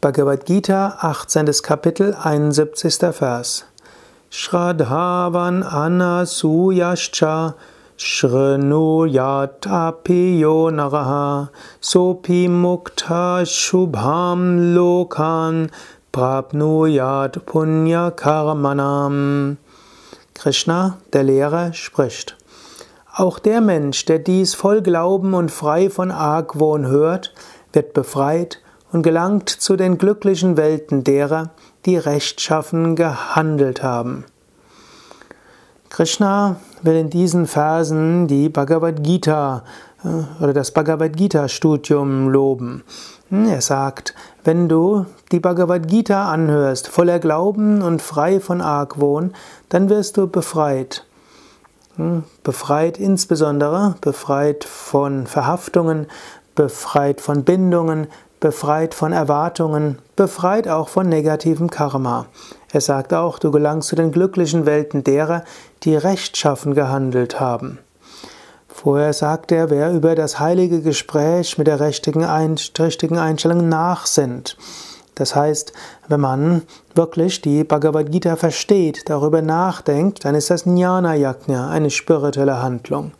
[0.00, 1.46] Bhagavad Gita, 18.
[1.60, 3.10] Kapitel, 71.
[3.18, 3.64] Vers.
[4.30, 7.56] Shradhavan anasuyascha
[7.96, 11.50] shrnuyat apiyo naraha
[11.80, 15.68] sopi mukta shubham lokan
[16.12, 19.56] prapnuyat punya karmanam.
[20.32, 22.36] Krishna, der Lehrer, spricht.
[23.16, 27.34] Auch der Mensch, der dies voll Glauben und frei von Argwohn hört,
[27.72, 28.60] wird befreit
[28.92, 31.50] und gelangt zu den glücklichen Welten derer,
[31.84, 34.24] die rechtschaffen gehandelt haben.
[35.90, 39.64] Krishna will in diesen Versen die Bhagavad Gita
[40.04, 42.84] äh, oder das Bhagavad Gita Studium loben.
[43.30, 49.34] Hm, er sagt, wenn du die Bhagavad Gita anhörst, voller Glauben und frei von Argwohn,
[49.68, 51.04] dann wirst du befreit.
[51.96, 56.06] Hm, befreit insbesondere, befreit von Verhaftungen,
[56.54, 58.08] befreit von Bindungen,
[58.40, 62.26] befreit von Erwartungen, befreit auch von negativem Karma.
[62.72, 65.44] Er sagt auch, du gelangst zu den glücklichen Welten derer,
[65.82, 67.78] die rechtschaffen gehandelt haben.
[68.68, 74.56] Vorher sagt er, wer über das heilige Gespräch mit der richtigen, Einstellung nachsinnt.
[75.16, 75.72] Das heißt,
[76.06, 76.62] wenn man
[76.94, 83.10] wirklich die Bhagavad Gita versteht, darüber nachdenkt, dann ist das Jnana Yajna, eine spirituelle Handlung.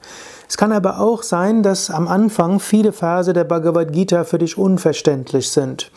[0.49, 4.57] Es kann aber auch sein, dass am Anfang viele Verse der Bhagavad Gita für dich
[4.57, 5.91] unverständlich sind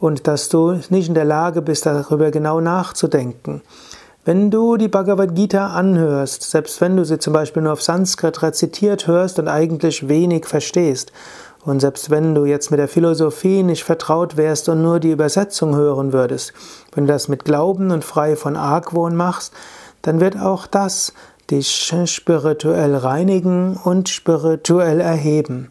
[0.00, 3.62] und dass du nicht in der Lage bist, darüber genau nachzudenken.
[4.24, 8.42] Wenn du die Bhagavad Gita anhörst, selbst wenn du sie zum Beispiel nur auf Sanskrit
[8.42, 11.10] rezitiert hörst und eigentlich wenig verstehst,
[11.64, 15.74] und selbst wenn du jetzt mit der Philosophie nicht vertraut wärst und nur die Übersetzung
[15.76, 16.54] hören würdest,
[16.94, 19.52] wenn du das mit Glauben und frei von Argwohn machst,
[20.00, 21.12] dann wird auch das
[21.50, 25.70] dich spirituell reinigen und spirituell erheben.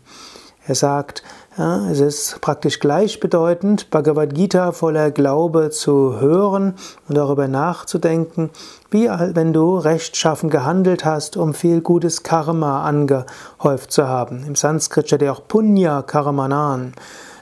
[0.67, 1.23] Er sagt,
[1.58, 6.75] ja, es ist praktisch gleichbedeutend, Bhagavad Gita voller Glaube zu hören
[7.07, 8.50] und darüber nachzudenken,
[8.91, 14.45] wie wenn du rechtschaffen gehandelt hast, um viel gutes Karma angehäuft zu haben.
[14.45, 16.94] Im Sanskrit steht ja auch Punya Karmanan.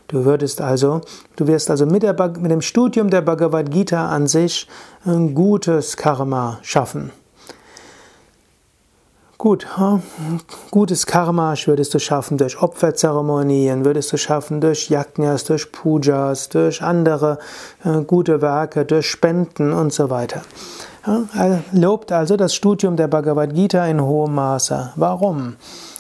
[0.07, 1.01] Du würdest also,
[1.35, 4.67] du wirst also mit, der, mit dem Studium der Bhagavad Gita an sich
[5.05, 7.11] ein gutes Karma schaffen.
[9.39, 9.67] Gut,
[10.71, 16.81] gutes Karma würdest du schaffen durch Opferzeremonien, würdest du schaffen durch Yajnas, durch Pujas, durch
[16.81, 17.37] andere
[17.83, 20.41] äh, gute Werke, durch Spenden und so weiter.
[21.35, 24.93] Er lobt also das Studium der Bhagavad Gita in hohem Maße.
[24.95, 25.55] Warum?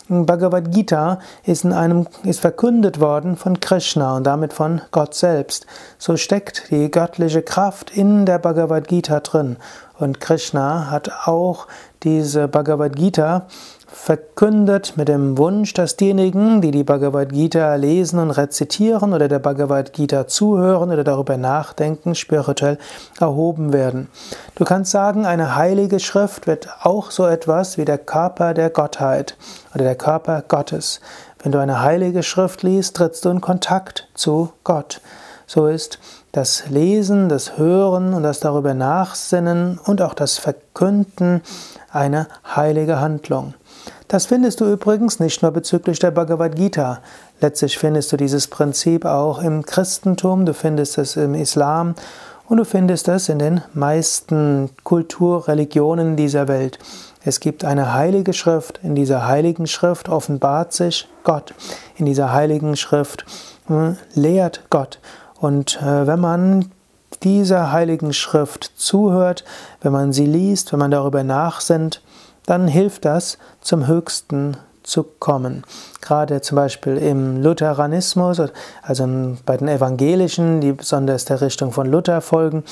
[0.09, 5.65] Bhagavad Gita ist, in einem, ist verkündet worden von Krishna und damit von Gott selbst.
[5.97, 9.57] So steckt die göttliche Kraft in der Bhagavad Gita drin.
[9.99, 11.67] Und Krishna hat auch
[12.03, 13.47] diese Bhagavad Gita
[13.97, 19.39] verkündet mit dem Wunsch, dass diejenigen, die die Bhagavad Gita lesen und rezitieren oder der
[19.39, 22.77] Bhagavad Gita zuhören oder darüber nachdenken, spirituell
[23.19, 24.07] erhoben werden.
[24.55, 29.35] Du kannst sagen, eine heilige Schrift wird auch so etwas wie der Körper der Gottheit
[29.73, 31.01] oder der Körper Gottes.
[31.43, 35.01] Wenn du eine heilige Schrift liest, trittst du in Kontakt zu Gott.
[35.47, 35.99] So ist
[36.31, 41.41] das Lesen, das Hören und das darüber Nachsinnen und auch das Verkünden
[41.91, 43.53] eine heilige Handlung.
[44.07, 46.99] Das findest du übrigens nicht nur bezüglich der Bhagavad Gita.
[47.41, 51.93] Letztlich findest du dieses Prinzip auch im Christentum, du findest es im Islam
[52.47, 56.79] und du findest es in den meisten Kulturreligionen dieser Welt.
[57.25, 61.53] Es gibt eine heilige Schrift, in dieser heiligen Schrift offenbart sich Gott.
[61.97, 63.25] In dieser heiligen Schrift
[63.69, 64.99] äh, lehrt Gott.
[65.41, 66.71] Und äh, wenn man
[67.23, 69.43] dieser heiligen Schrift zuhört,
[69.81, 72.01] wenn man sie liest, wenn man darüber nachsinnt,
[72.47, 75.63] dann hilft das, zum Höchsten zu kommen.
[76.01, 78.41] Gerade zum Beispiel im Lutheranismus,
[78.81, 82.63] also bei den Evangelischen, die besonders der Richtung von Luther folgen,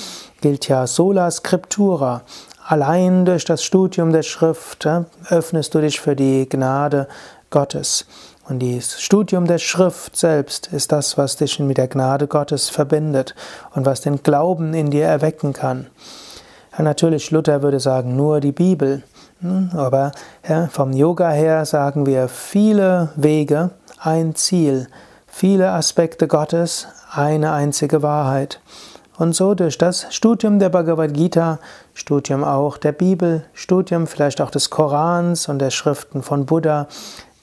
[0.41, 2.21] gilt ja sola scriptura.
[2.65, 4.87] Allein durch das Studium der Schrift
[5.29, 7.07] öffnest du dich für die Gnade
[7.51, 8.07] Gottes.
[8.47, 13.35] Und das Studium der Schrift selbst ist das, was dich mit der Gnade Gottes verbindet
[13.73, 15.87] und was den Glauben in dir erwecken kann.
[16.77, 19.03] Natürlich, Luther würde sagen, nur die Bibel.
[19.45, 20.11] Hm, aber
[20.71, 23.69] vom Yoga her sagen wir viele Wege,
[23.99, 24.87] ein Ziel,
[25.27, 28.59] viele Aspekte Gottes, eine einzige Wahrheit.
[29.17, 31.59] Und so durch das Studium der Bhagavad Gita,
[31.93, 36.87] Studium auch der Bibel, Studium vielleicht auch des Korans und der Schriften von Buddha,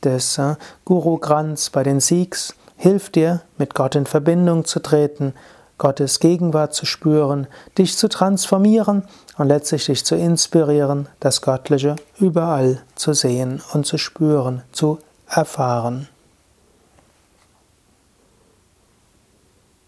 [0.02, 5.34] des äh, Guru Granths bei den Sikhs, hilft dir, mit Gott in Verbindung zu treten,
[5.82, 9.02] Gottes Gegenwart zu spüren, dich zu transformieren
[9.36, 16.06] und letztlich dich zu inspirieren, das Göttliche überall zu sehen und zu spüren, zu erfahren.